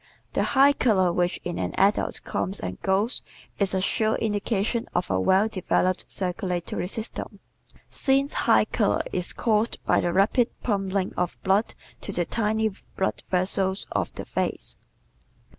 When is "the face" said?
14.15-14.75